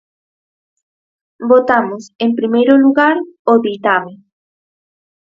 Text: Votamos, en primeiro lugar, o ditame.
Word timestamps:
Votamos, 1.51 2.03
en 2.25 2.29
primeiro 2.39 2.73
lugar, 2.85 3.15
o 3.51 3.53
ditame. 3.65 4.13